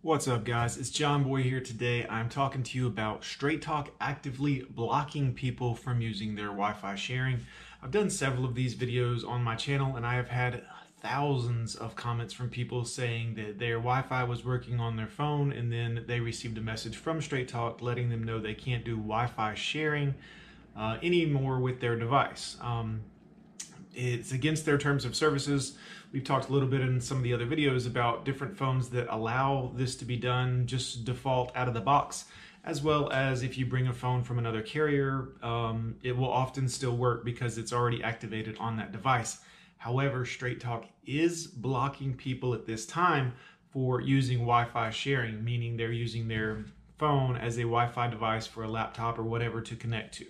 What's 0.00 0.28
up 0.28 0.44
guys, 0.44 0.76
it's 0.76 0.90
John 0.90 1.24
Boy 1.24 1.42
here 1.42 1.60
today. 1.60 2.06
I'm 2.08 2.28
talking 2.28 2.62
to 2.62 2.78
you 2.78 2.86
about 2.86 3.24
Straight 3.24 3.60
Talk 3.60 3.90
actively 4.00 4.64
blocking 4.70 5.34
people 5.34 5.74
from 5.74 6.00
using 6.00 6.36
their 6.36 6.46
Wi-Fi 6.46 6.94
sharing. 6.94 7.40
I've 7.82 7.90
done 7.90 8.08
several 8.08 8.44
of 8.44 8.54
these 8.54 8.76
videos 8.76 9.28
on 9.28 9.42
my 9.42 9.56
channel 9.56 9.96
and 9.96 10.06
I 10.06 10.14
have 10.14 10.28
had 10.28 10.62
thousands 11.00 11.74
of 11.74 11.96
comments 11.96 12.32
from 12.32 12.48
people 12.48 12.84
saying 12.84 13.34
that 13.34 13.58
their 13.58 13.78
Wi-Fi 13.78 14.22
was 14.22 14.44
working 14.44 14.78
on 14.78 14.94
their 14.94 15.08
phone 15.08 15.50
and 15.50 15.72
then 15.72 16.04
they 16.06 16.20
received 16.20 16.56
a 16.58 16.62
message 16.62 16.96
from 16.96 17.20
Straight 17.20 17.48
Talk 17.48 17.82
letting 17.82 18.08
them 18.08 18.22
know 18.22 18.38
they 18.38 18.54
can't 18.54 18.84
do 18.84 18.94
Wi-Fi 18.94 19.54
sharing 19.54 20.14
uh, 20.76 20.98
anymore 21.02 21.58
with 21.58 21.80
their 21.80 21.98
device. 21.98 22.56
Um, 22.60 23.00
it's 23.94 24.32
against 24.32 24.64
their 24.64 24.78
terms 24.78 25.04
of 25.04 25.16
services. 25.16 25.76
We've 26.12 26.24
talked 26.24 26.48
a 26.48 26.52
little 26.52 26.68
bit 26.68 26.80
in 26.80 27.00
some 27.00 27.18
of 27.18 27.22
the 27.22 27.34
other 27.34 27.46
videos 27.46 27.86
about 27.86 28.24
different 28.24 28.56
phones 28.56 28.88
that 28.90 29.12
allow 29.14 29.72
this 29.74 29.94
to 29.96 30.04
be 30.04 30.16
done 30.16 30.66
just 30.66 31.04
default 31.04 31.54
out 31.54 31.68
of 31.68 31.74
the 31.74 31.80
box, 31.80 32.24
as 32.64 32.82
well 32.82 33.10
as 33.12 33.42
if 33.42 33.58
you 33.58 33.66
bring 33.66 33.88
a 33.88 33.92
phone 33.92 34.22
from 34.22 34.38
another 34.38 34.62
carrier, 34.62 35.28
um, 35.42 35.96
it 36.02 36.16
will 36.16 36.30
often 36.30 36.68
still 36.68 36.96
work 36.96 37.24
because 37.24 37.58
it's 37.58 37.72
already 37.72 38.02
activated 38.02 38.56
on 38.58 38.76
that 38.76 38.92
device. 38.92 39.38
However, 39.78 40.24
Straight 40.24 40.60
Talk 40.60 40.86
is 41.06 41.46
blocking 41.46 42.14
people 42.14 42.54
at 42.54 42.66
this 42.66 42.84
time 42.86 43.34
for 43.70 44.00
using 44.00 44.38
Wi-Fi 44.38 44.90
sharing, 44.90 45.44
meaning 45.44 45.76
they're 45.76 45.92
using 45.92 46.26
their 46.26 46.64
phone 46.98 47.36
as 47.36 47.58
a 47.58 47.62
Wi-Fi 47.62 48.08
device 48.08 48.46
for 48.46 48.64
a 48.64 48.68
laptop 48.68 49.18
or 49.18 49.22
whatever 49.22 49.60
to 49.60 49.76
connect 49.76 50.14
to. 50.14 50.26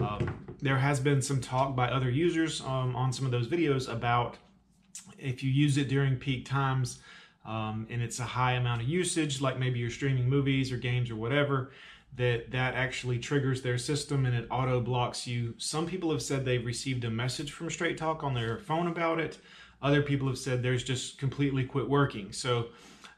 Um, 0.00 0.44
there 0.60 0.78
has 0.78 1.00
been 1.00 1.22
some 1.22 1.40
talk 1.40 1.74
by 1.74 1.88
other 1.88 2.10
users 2.10 2.60
um, 2.62 2.94
on 2.96 3.12
some 3.12 3.24
of 3.26 3.32
those 3.32 3.48
videos 3.48 3.90
about 3.92 4.36
if 5.18 5.42
you 5.42 5.50
use 5.50 5.76
it 5.76 5.88
during 5.88 6.16
peak 6.16 6.44
times 6.44 7.00
um, 7.44 7.86
and 7.88 8.02
it's 8.02 8.18
a 8.18 8.24
high 8.24 8.52
amount 8.52 8.82
of 8.82 8.88
usage, 8.88 9.40
like 9.40 9.58
maybe 9.58 9.78
you're 9.78 9.90
streaming 9.90 10.28
movies 10.28 10.70
or 10.70 10.76
games 10.76 11.10
or 11.10 11.16
whatever, 11.16 11.72
that 12.16 12.50
that 12.50 12.74
actually 12.74 13.18
triggers 13.18 13.62
their 13.62 13.78
system 13.78 14.26
and 14.26 14.34
it 14.34 14.46
auto 14.50 14.80
blocks 14.80 15.26
you. 15.26 15.54
Some 15.56 15.86
people 15.86 16.10
have 16.10 16.22
said 16.22 16.44
they've 16.44 16.64
received 16.64 17.04
a 17.04 17.10
message 17.10 17.52
from 17.52 17.70
Straight 17.70 17.96
Talk 17.96 18.22
on 18.22 18.34
their 18.34 18.58
phone 18.58 18.86
about 18.86 19.18
it. 19.18 19.38
Other 19.80 20.02
people 20.02 20.28
have 20.28 20.38
said 20.38 20.62
there's 20.62 20.84
just 20.84 21.18
completely 21.18 21.64
quit 21.64 21.88
working. 21.88 22.32
So 22.32 22.66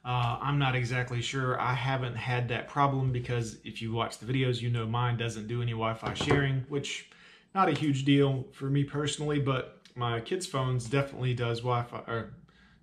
uh, 0.04 0.38
I'm 0.40 0.58
not 0.58 0.74
exactly 0.74 1.20
sure. 1.20 1.60
I 1.60 1.74
haven't 1.74 2.16
had 2.16 2.48
that 2.48 2.68
problem 2.68 3.12
because 3.12 3.58
if 3.64 3.82
you 3.82 3.92
watch 3.92 4.18
the 4.18 4.32
videos, 4.32 4.60
you 4.60 4.70
know 4.70 4.86
mine 4.86 5.18
doesn't 5.18 5.46
do 5.46 5.60
any 5.60 5.72
Wi-Fi 5.72 6.14
sharing, 6.14 6.64
which 6.68 7.10
not 7.54 7.68
a 7.68 7.72
huge 7.72 8.04
deal 8.04 8.46
for 8.52 8.66
me 8.66 8.82
personally, 8.84 9.40
but 9.40 9.82
my 9.94 10.20
kids' 10.20 10.46
phones 10.46 10.86
definitely 10.86 11.34
does 11.34 11.58
Wi-Fi 11.58 11.98
or 12.06 12.32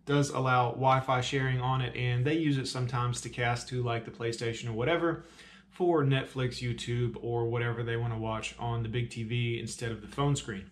does 0.06 0.30
allow 0.30 0.70
Wi-Fi 0.72 1.22
sharing 1.22 1.60
on 1.60 1.82
it, 1.82 1.96
and 1.96 2.24
they 2.24 2.36
use 2.36 2.58
it 2.58 2.68
sometimes 2.68 3.20
to 3.22 3.30
cast 3.30 3.68
to 3.70 3.82
like 3.82 4.06
the 4.06 4.12
PlayStation 4.12 4.70
or 4.70 4.74
whatever 4.74 5.26
for 5.72 6.04
Netflix, 6.04 6.62
YouTube, 6.62 7.18
or 7.22 7.46
whatever 7.46 7.84
they 7.84 7.98
want 7.98 8.14
to 8.14 8.20
watch 8.20 8.56
on 8.58 8.84
the 8.84 8.90
big 8.90 9.10
TV 9.10 9.60
instead 9.60 9.92
of 9.92 10.02
the 10.02 10.08
phone 10.08 10.36
screen. 10.36 10.70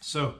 So 0.00 0.36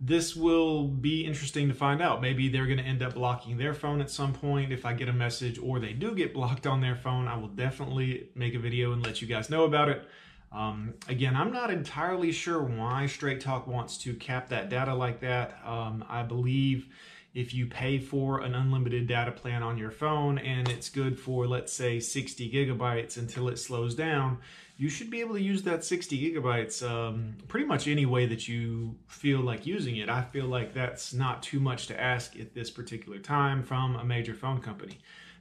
this 0.00 0.36
will 0.36 0.84
be 0.84 1.24
interesting 1.24 1.68
to 1.68 1.74
find 1.74 2.00
out. 2.00 2.22
Maybe 2.22 2.48
they're 2.48 2.66
going 2.66 2.78
to 2.78 2.84
end 2.84 3.02
up 3.02 3.14
blocking 3.14 3.58
their 3.58 3.74
phone 3.74 4.00
at 4.00 4.10
some 4.10 4.32
point 4.32 4.72
if 4.72 4.86
I 4.86 4.92
get 4.92 5.08
a 5.08 5.12
message 5.12 5.58
or 5.58 5.80
they 5.80 5.92
do 5.92 6.14
get 6.14 6.32
blocked 6.32 6.66
on 6.66 6.80
their 6.80 6.94
phone. 6.94 7.26
I 7.26 7.36
will 7.36 7.48
definitely 7.48 8.28
make 8.36 8.54
a 8.54 8.60
video 8.60 8.92
and 8.92 9.04
let 9.04 9.20
you 9.20 9.26
guys 9.26 9.50
know 9.50 9.64
about 9.64 9.88
it. 9.88 10.08
Um, 10.52 10.94
again, 11.08 11.34
I'm 11.34 11.52
not 11.52 11.70
entirely 11.70 12.32
sure 12.32 12.62
why 12.62 13.06
Straight 13.06 13.40
Talk 13.40 13.66
wants 13.66 13.98
to 13.98 14.14
cap 14.14 14.48
that 14.50 14.70
data 14.70 14.94
like 14.94 15.20
that. 15.20 15.58
Um, 15.64 16.04
I 16.08 16.22
believe 16.22 16.88
if 17.34 17.52
you 17.52 17.66
pay 17.66 17.98
for 17.98 18.40
an 18.40 18.54
unlimited 18.54 19.06
data 19.06 19.32
plan 19.32 19.62
on 19.62 19.76
your 19.76 19.90
phone 19.90 20.38
and 20.38 20.68
it's 20.68 20.88
good 20.88 21.18
for, 21.18 21.46
let's 21.46 21.72
say, 21.72 22.00
60 22.00 22.50
gigabytes 22.50 23.16
until 23.18 23.48
it 23.48 23.58
slows 23.58 23.94
down, 23.94 24.38
you 24.78 24.88
should 24.88 25.10
be 25.10 25.20
able 25.20 25.34
to 25.34 25.42
use 25.42 25.64
that 25.64 25.84
60 25.84 26.32
gigabytes 26.32 26.88
um, 26.88 27.36
pretty 27.48 27.66
much 27.66 27.88
any 27.88 28.06
way 28.06 28.26
that 28.26 28.46
you 28.46 28.94
feel 29.08 29.40
like 29.40 29.66
using 29.66 29.96
it. 29.96 30.08
I 30.08 30.22
feel 30.22 30.46
like 30.46 30.72
that's 30.72 31.12
not 31.12 31.42
too 31.42 31.58
much 31.58 31.88
to 31.88 32.00
ask 32.00 32.38
at 32.38 32.54
this 32.54 32.70
particular 32.70 33.18
time 33.18 33.64
from 33.64 33.96
a 33.96 34.04
major 34.04 34.34
phone 34.34 34.60
company. 34.60 34.98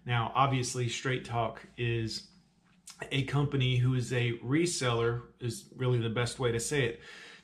Now, 0.07 0.31
obviously, 0.33 0.89
Straight 0.89 1.23
Talk 1.23 1.61
is 1.77 2.29
a 3.11 3.23
company 3.23 3.77
who 3.77 3.93
is 3.93 4.11
a 4.11 4.33
reseller 4.43 5.21
is 5.39 5.65
really 5.75 5.99
the 5.99 6.09
best 6.09 6.39
way 6.39 6.51
to 6.51 6.59
say 6.59 6.85
it 6.85 7.01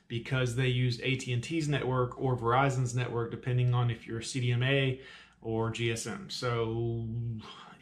because 0.08 0.56
they 0.56 0.66
use 0.66 0.98
AT&T's 1.00 1.68
network 1.68 2.20
or 2.20 2.36
Verizon's 2.36 2.96
network 2.96 3.30
depending 3.30 3.72
on 3.72 3.88
if 3.88 4.04
you're 4.04 4.20
CDMA 4.20 5.00
or 5.42 5.70
GSM. 5.70 6.32
So 6.32 7.06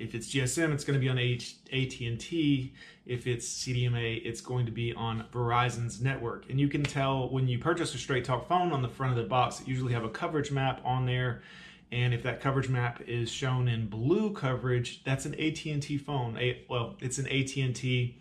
if 0.02 0.14
it's 0.14 0.28
GSM, 0.28 0.72
it's 0.72 0.84
going 0.84 0.98
to 0.98 1.00
be 1.00 1.08
on 1.08 1.18
AT&T. 1.18 2.72
If 3.06 3.26
it's 3.26 3.48
CDMA, 3.48 4.20
it's 4.24 4.40
going 4.40 4.66
to 4.66 4.72
be 4.72 4.92
on 4.94 5.24
Verizon's 5.32 6.00
network. 6.00 6.50
And 6.50 6.60
you 6.60 6.68
can 6.68 6.82
tell 6.82 7.28
when 7.30 7.46
you 7.46 7.58
purchase 7.58 7.94
a 7.94 7.98
Straight 7.98 8.24
Talk 8.24 8.48
phone 8.48 8.72
on 8.72 8.82
the 8.82 8.88
front 8.88 9.16
of 9.16 9.22
the 9.22 9.28
box, 9.28 9.60
it 9.60 9.68
usually 9.68 9.92
have 9.92 10.04
a 10.04 10.08
coverage 10.08 10.50
map 10.50 10.80
on 10.84 11.06
there. 11.06 11.42
And 11.92 12.12
if 12.12 12.22
that 12.24 12.40
coverage 12.40 12.68
map 12.68 13.00
is 13.06 13.30
shown 13.30 13.68
in 13.68 13.86
blue 13.86 14.32
coverage, 14.32 15.04
that's 15.04 15.24
an 15.24 15.34
AT&T 15.34 15.98
phone. 15.98 16.36
A, 16.38 16.64
well, 16.69 16.96
it's 17.00 17.19
an 17.19 17.28
AT&T 17.28 18.16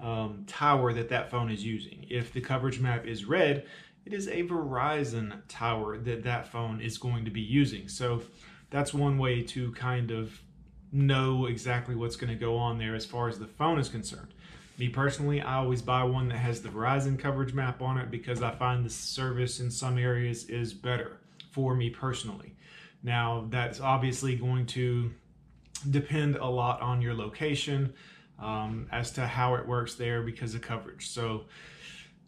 um, 0.00 0.44
tower 0.46 0.92
that 0.92 1.08
that 1.10 1.30
phone 1.30 1.50
is 1.50 1.64
using. 1.64 2.06
If 2.10 2.32
the 2.32 2.40
coverage 2.40 2.80
map 2.80 3.06
is 3.06 3.24
red, 3.24 3.66
it 4.04 4.12
is 4.12 4.26
a 4.26 4.42
Verizon 4.42 5.42
tower 5.48 5.98
that 5.98 6.24
that 6.24 6.48
phone 6.48 6.80
is 6.80 6.98
going 6.98 7.24
to 7.26 7.30
be 7.30 7.42
using. 7.42 7.86
So 7.88 8.22
that's 8.70 8.94
one 8.94 9.18
way 9.18 9.42
to 9.42 9.72
kind 9.72 10.10
of 10.10 10.40
know 10.92 11.46
exactly 11.46 11.94
what's 11.94 12.16
going 12.16 12.32
to 12.32 12.38
go 12.38 12.56
on 12.56 12.78
there 12.78 12.94
as 12.94 13.06
far 13.06 13.28
as 13.28 13.38
the 13.38 13.46
phone 13.46 13.78
is 13.78 13.88
concerned. 13.88 14.34
Me 14.78 14.88
personally, 14.88 15.40
I 15.40 15.56
always 15.56 15.82
buy 15.82 16.04
one 16.04 16.28
that 16.28 16.38
has 16.38 16.62
the 16.62 16.70
Verizon 16.70 17.18
coverage 17.18 17.52
map 17.52 17.82
on 17.82 17.98
it 17.98 18.10
because 18.10 18.42
I 18.42 18.52
find 18.52 18.84
the 18.84 18.90
service 18.90 19.60
in 19.60 19.70
some 19.70 19.98
areas 19.98 20.44
is 20.44 20.72
better 20.72 21.18
for 21.50 21.74
me 21.74 21.90
personally. 21.90 22.54
Now, 23.02 23.46
that's 23.50 23.80
obviously 23.80 24.36
going 24.36 24.66
to 24.66 25.10
depend 25.90 26.36
a 26.36 26.46
lot 26.46 26.80
on 26.80 27.02
your 27.02 27.14
location 27.14 27.92
um, 28.38 28.86
as 28.90 29.10
to 29.12 29.26
how 29.26 29.54
it 29.54 29.66
works 29.66 29.94
there 29.94 30.22
because 30.22 30.54
of 30.54 30.62
coverage. 30.62 31.08
So 31.08 31.44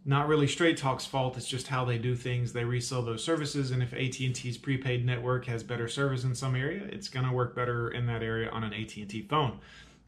not 0.04 0.26
really 0.26 0.48
Straight 0.48 0.76
Talk's 0.76 1.06
fault. 1.06 1.36
It's 1.36 1.46
just 1.46 1.68
how 1.68 1.84
they 1.84 1.98
do 1.98 2.16
things. 2.16 2.52
They 2.52 2.64
resell 2.64 3.02
those 3.02 3.22
services, 3.22 3.70
and 3.70 3.82
if 3.82 3.92
AT&T's 3.92 4.58
prepaid 4.58 5.06
network 5.06 5.46
has 5.46 5.62
better 5.62 5.86
service 5.86 6.24
in 6.24 6.34
some 6.34 6.56
area, 6.56 6.82
it's 6.90 7.08
going 7.08 7.26
to 7.26 7.32
work 7.32 7.54
better 7.54 7.90
in 7.90 8.06
that 8.06 8.22
area 8.22 8.50
on 8.50 8.64
an 8.64 8.74
AT&T 8.74 9.26
phone. 9.28 9.60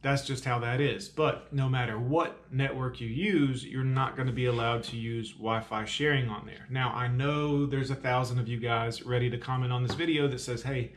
That's 0.03 0.27
just 0.27 0.44
how 0.44 0.59
that 0.59 0.81
is. 0.81 1.09
But 1.09 1.50
no 1.53 1.69
matter 1.69 1.99
what 1.99 2.53
network 2.53 3.00
you 3.00 3.09
use, 3.09 3.65
you're 3.65 3.84
not 3.84 4.16
going 4.16 4.27
to 4.27 4.34
be 4.34 4.47
allowed 4.47 4.82
to 4.84 4.97
use 4.97 5.32
Wi-Fi 5.32 5.84
sharing 5.87 6.28
on 6.28 6.44
there. 6.44 6.66
Now, 6.69 6.93
I 6.93 7.09
know 7.09 7.65
there's 7.65 7.91
a 7.91 7.94
thousand 7.94 8.38
of 8.38 8.49
you 8.49 8.59
guys 8.59 9.03
ready 9.03 9.31
to 9.31 9.38
comment 9.38 9.72
on 9.72 9.82
this 9.82 9.94
video 9.94 10.28
that 10.28 10.41
says, 10.41 10.62
hey, 10.62 10.93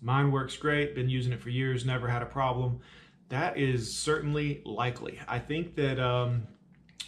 mine 0.00 0.30
works 0.30 0.56
great, 0.56 0.94
been 0.94 1.10
using 1.10 1.32
it 1.32 1.42
for 1.42 1.50
years, 1.50 1.84
never 1.84 2.08
had 2.08 2.22
a 2.22 2.26
problem. 2.26 2.80
That 3.28 3.58
is 3.58 3.94
certainly 3.94 4.62
likely. 4.64 5.18
I 5.28 5.38
think 5.40 5.74
that 5.74 5.98
um, 5.98 6.46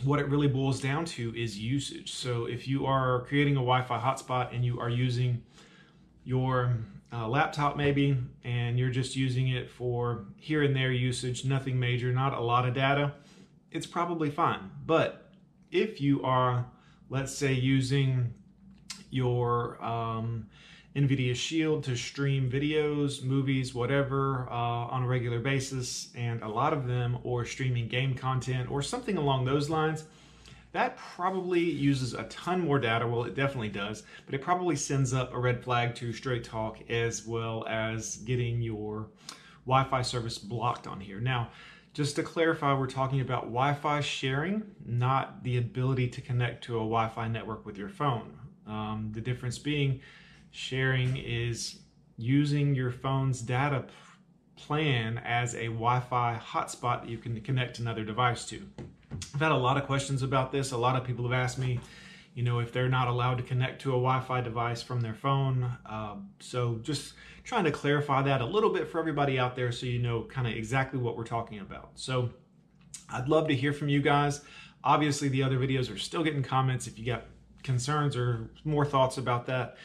what 0.04 0.20
it 0.20 0.28
really 0.28 0.48
boils 0.48 0.80
down 0.80 1.04
to 1.04 1.34
is 1.36 1.58
usage. 1.58 2.12
So 2.12 2.46
if 2.46 2.68
you 2.68 2.86
are 2.86 3.22
creating 3.22 3.54
a 3.54 3.60
Wi-Fi 3.60 3.98
hotspot 3.98 4.54
and 4.54 4.64
you 4.64 4.78
are 4.80 4.88
using 4.88 5.42
your 6.24 6.76
uh, 7.12 7.26
laptop 7.26 7.76
maybe, 7.76 8.16
and 8.44 8.78
you're 8.78 8.90
just 8.90 9.16
using 9.16 9.48
it 9.48 9.70
for 9.70 10.26
here 10.36 10.62
and 10.62 10.76
there 10.76 10.92
usage, 10.92 11.44
nothing 11.44 11.78
major, 11.78 12.12
not 12.12 12.32
a 12.32 12.40
lot 12.40 12.68
of 12.68 12.74
data, 12.74 13.14
it's 13.70 13.86
probably 13.86 14.30
fine. 14.30 14.70
But 14.86 15.30
if 15.70 16.00
you 16.00 16.22
are, 16.22 16.66
let's 17.08 17.34
say, 17.34 17.52
using 17.52 18.34
your 19.10 19.82
um, 19.84 20.46
NVIDIA 20.96 21.34
Shield 21.34 21.84
to 21.84 21.96
stream 21.96 22.50
videos, 22.50 23.22
movies, 23.22 23.74
whatever, 23.74 24.48
uh, 24.50 24.54
on 24.54 25.04
a 25.04 25.06
regular 25.06 25.38
basis, 25.38 26.08
and 26.14 26.42
a 26.42 26.48
lot 26.48 26.72
of 26.72 26.86
them, 26.86 27.18
or 27.22 27.44
streaming 27.44 27.88
game 27.88 28.14
content, 28.14 28.70
or 28.70 28.82
something 28.82 29.16
along 29.16 29.44
those 29.44 29.70
lines, 29.70 30.04
that 30.72 30.96
probably 30.96 31.60
uses 31.60 32.14
a 32.14 32.24
ton 32.24 32.60
more 32.60 32.78
data. 32.78 33.06
Well, 33.06 33.24
it 33.24 33.34
definitely 33.34 33.70
does, 33.70 34.02
but 34.26 34.34
it 34.34 34.42
probably 34.42 34.76
sends 34.76 35.14
up 35.14 35.32
a 35.32 35.38
red 35.38 35.62
flag 35.62 35.94
to 35.96 36.12
Straight 36.12 36.44
Talk 36.44 36.78
as 36.90 37.26
well 37.26 37.66
as 37.68 38.16
getting 38.16 38.60
your 38.60 39.08
Wi 39.66 39.84
Fi 39.84 40.02
service 40.02 40.38
blocked 40.38 40.86
on 40.86 41.00
here. 41.00 41.20
Now, 41.20 41.50
just 41.94 42.16
to 42.16 42.22
clarify, 42.22 42.74
we're 42.74 42.86
talking 42.86 43.20
about 43.20 43.44
Wi 43.44 43.74
Fi 43.74 44.00
sharing, 44.00 44.62
not 44.84 45.42
the 45.42 45.56
ability 45.56 46.08
to 46.08 46.20
connect 46.20 46.64
to 46.64 46.76
a 46.76 46.80
Wi 46.80 47.08
Fi 47.08 47.28
network 47.28 47.64
with 47.64 47.78
your 47.78 47.88
phone. 47.88 48.38
Um, 48.68 49.10
the 49.12 49.20
difference 49.20 49.58
being, 49.58 50.00
sharing 50.50 51.16
is 51.16 51.80
using 52.16 52.74
your 52.74 52.90
phone's 52.90 53.40
data 53.40 53.84
plan 54.56 55.18
as 55.24 55.54
a 55.54 55.66
Wi-Fi 55.66 56.40
hotspot 56.44 57.02
that 57.02 57.08
you 57.08 57.18
can 57.18 57.40
connect 57.40 57.78
another 57.78 58.04
device 58.04 58.44
to. 58.46 58.60
I've 59.34 59.40
had 59.40 59.52
a 59.52 59.56
lot 59.56 59.76
of 59.76 59.84
questions 59.84 60.22
about 60.22 60.52
this. 60.52 60.72
A 60.72 60.76
lot 60.76 60.96
of 60.96 61.04
people 61.04 61.24
have 61.24 61.32
asked 61.32 61.58
me, 61.58 61.80
you 62.34 62.42
know, 62.42 62.58
if 62.58 62.72
they're 62.72 62.88
not 62.88 63.08
allowed 63.08 63.38
to 63.38 63.44
connect 63.44 63.80
to 63.82 63.90
a 63.90 63.92
Wi-Fi 63.92 64.40
device 64.40 64.82
from 64.82 65.00
their 65.00 65.14
phone. 65.14 65.70
Uh, 65.86 66.16
so 66.40 66.78
just 66.82 67.14
trying 67.44 67.64
to 67.64 67.70
clarify 67.70 68.20
that 68.22 68.40
a 68.40 68.44
little 68.44 68.70
bit 68.70 68.88
for 68.88 68.98
everybody 68.98 69.38
out 69.38 69.56
there 69.56 69.72
so 69.72 69.86
you 69.86 69.98
know 69.98 70.22
kind 70.24 70.46
of 70.46 70.52
exactly 70.52 70.98
what 70.98 71.16
we're 71.16 71.24
talking 71.24 71.60
about. 71.60 71.92
So 71.94 72.30
I'd 73.10 73.28
love 73.28 73.48
to 73.48 73.54
hear 73.54 73.72
from 73.72 73.88
you 73.88 74.02
guys. 74.02 74.42
Obviously, 74.84 75.28
the 75.28 75.42
other 75.42 75.58
videos 75.58 75.92
are 75.92 75.98
still 75.98 76.22
getting 76.22 76.42
comments. 76.42 76.86
If 76.86 76.98
you 76.98 77.06
got 77.06 77.24
concerns 77.62 78.16
or 78.16 78.48
more 78.64 78.84
thoughts 78.84 79.18
about 79.18 79.46
that, 79.46 79.76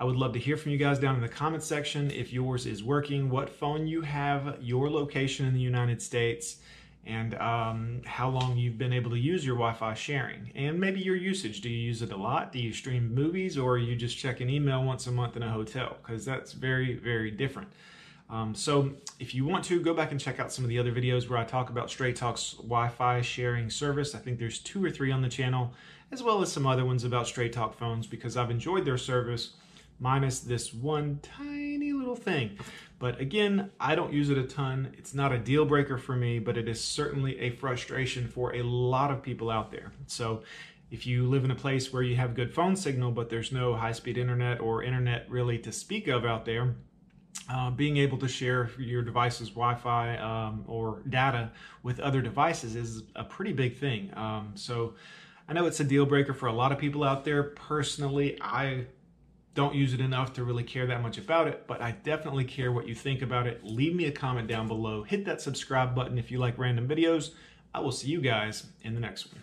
I 0.00 0.04
would 0.04 0.16
love 0.16 0.32
to 0.32 0.38
hear 0.38 0.56
from 0.56 0.72
you 0.72 0.78
guys 0.78 0.98
down 0.98 1.14
in 1.14 1.20
the 1.20 1.28
comments 1.28 1.66
section. 1.66 2.10
If 2.10 2.32
yours 2.32 2.66
is 2.66 2.82
working, 2.82 3.30
what 3.30 3.48
phone 3.48 3.86
you 3.86 4.00
have, 4.02 4.56
your 4.60 4.90
location 4.90 5.46
in 5.46 5.54
the 5.54 5.60
United 5.60 6.02
States, 6.02 6.56
and 7.04 7.34
um, 7.36 8.00
how 8.04 8.28
long 8.28 8.56
you've 8.56 8.78
been 8.78 8.92
able 8.92 9.10
to 9.10 9.18
use 9.18 9.44
your 9.44 9.56
Wi-Fi 9.56 9.94
sharing, 9.94 10.50
and 10.54 10.78
maybe 10.78 11.00
your 11.00 11.16
usage. 11.16 11.60
Do 11.60 11.68
you 11.68 11.78
use 11.78 12.02
it 12.02 12.12
a 12.12 12.16
lot? 12.16 12.52
Do 12.52 12.58
you 12.58 12.72
stream 12.72 13.14
movies, 13.14 13.58
or 13.58 13.78
you 13.78 13.96
just 13.96 14.16
check 14.16 14.40
an 14.40 14.48
email 14.48 14.84
once 14.84 15.06
a 15.06 15.12
month 15.12 15.36
in 15.36 15.42
a 15.42 15.50
hotel? 15.50 15.96
Because 16.02 16.24
that's 16.24 16.52
very, 16.52 16.94
very 16.94 17.30
different. 17.30 17.68
Um, 18.32 18.54
so 18.54 18.90
if 19.20 19.34
you 19.34 19.44
want 19.44 19.62
to, 19.66 19.78
go 19.78 19.92
back 19.92 20.10
and 20.10 20.18
check 20.18 20.40
out 20.40 20.50
some 20.50 20.64
of 20.64 20.70
the 20.70 20.78
other 20.78 20.90
videos 20.90 21.28
where 21.28 21.38
I 21.38 21.44
talk 21.44 21.68
about 21.68 21.90
Straight 21.90 22.16
Talk's 22.16 22.54
Wi-Fi 22.54 23.20
sharing 23.20 23.68
service. 23.68 24.14
I 24.14 24.18
think 24.18 24.38
there's 24.38 24.58
two 24.58 24.82
or 24.82 24.90
three 24.90 25.12
on 25.12 25.20
the 25.20 25.28
channel, 25.28 25.74
as 26.10 26.22
well 26.22 26.40
as 26.40 26.50
some 26.50 26.66
other 26.66 26.86
ones 26.86 27.04
about 27.04 27.26
Straight 27.26 27.52
Talk 27.52 27.78
phones 27.78 28.06
because 28.06 28.38
I've 28.38 28.50
enjoyed 28.50 28.86
their 28.86 28.96
service, 28.96 29.52
minus 30.00 30.40
this 30.40 30.72
one 30.72 31.20
tiny 31.22 31.92
little 31.92 32.16
thing. 32.16 32.58
But 32.98 33.20
again, 33.20 33.70
I 33.78 33.94
don't 33.94 34.14
use 34.14 34.30
it 34.30 34.38
a 34.38 34.44
ton. 34.44 34.94
It's 34.96 35.12
not 35.12 35.32
a 35.32 35.38
deal 35.38 35.66
breaker 35.66 35.98
for 35.98 36.16
me, 36.16 36.38
but 36.38 36.56
it 36.56 36.68
is 36.68 36.82
certainly 36.82 37.38
a 37.38 37.50
frustration 37.50 38.28
for 38.28 38.54
a 38.54 38.62
lot 38.62 39.10
of 39.10 39.22
people 39.22 39.50
out 39.50 39.70
there. 39.70 39.92
So 40.06 40.42
if 40.90 41.06
you 41.06 41.26
live 41.26 41.44
in 41.44 41.50
a 41.50 41.56
place 41.56 41.92
where 41.92 42.02
you 42.02 42.16
have 42.16 42.34
good 42.34 42.54
phone 42.54 42.76
signal, 42.76 43.10
but 43.10 43.28
there's 43.28 43.52
no 43.52 43.74
high-speed 43.74 44.16
internet 44.16 44.58
or 44.60 44.82
internet 44.82 45.28
really 45.28 45.58
to 45.58 45.70
speak 45.70 46.08
of 46.08 46.24
out 46.24 46.46
there, 46.46 46.74
uh, 47.52 47.70
being 47.70 47.98
able 47.98 48.16
to 48.18 48.28
share 48.28 48.70
your 48.78 49.02
device's 49.02 49.50
Wi-Fi 49.50 50.16
um, 50.16 50.64
or 50.66 51.02
data 51.08 51.50
with 51.82 52.00
other 52.00 52.22
devices 52.22 52.74
is 52.76 53.02
a 53.14 53.24
pretty 53.24 53.52
big 53.52 53.76
thing. 53.76 54.10
Um, 54.16 54.52
so 54.54 54.94
I 55.48 55.52
know 55.52 55.66
it's 55.66 55.80
a 55.80 55.84
deal 55.84 56.06
breaker 56.06 56.32
for 56.32 56.46
a 56.46 56.52
lot 56.52 56.72
of 56.72 56.78
people 56.78 57.04
out 57.04 57.24
there. 57.24 57.42
Personally, 57.42 58.40
I 58.40 58.86
don't 59.54 59.74
use 59.74 59.92
it 59.92 60.00
enough 60.00 60.32
to 60.34 60.44
really 60.44 60.64
care 60.64 60.86
that 60.86 61.02
much 61.02 61.18
about 61.18 61.46
it, 61.46 61.66
but 61.66 61.82
I 61.82 61.90
definitely 61.90 62.44
care 62.44 62.72
what 62.72 62.88
you 62.88 62.94
think 62.94 63.20
about 63.20 63.46
it. 63.46 63.62
Leave 63.62 63.94
me 63.94 64.06
a 64.06 64.12
comment 64.12 64.48
down 64.48 64.66
below. 64.66 65.02
Hit 65.02 65.26
that 65.26 65.42
subscribe 65.42 65.94
button 65.94 66.16
if 66.16 66.30
you 66.30 66.38
like 66.38 66.56
random 66.56 66.88
videos. 66.88 67.32
I 67.74 67.80
will 67.80 67.92
see 67.92 68.08
you 68.08 68.22
guys 68.22 68.66
in 68.82 68.94
the 68.94 69.00
next 69.00 69.32
one. 69.32 69.42